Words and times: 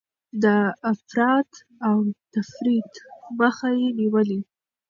د 0.43 0.45
افراط 0.91 1.51
او 1.87 1.97
تفريط 2.33 2.93
مخه 3.39 3.69
يې 3.79 3.87
نيولې. 3.99 4.39